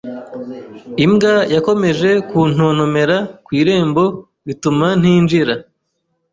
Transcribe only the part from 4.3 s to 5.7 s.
bituma ntinjira.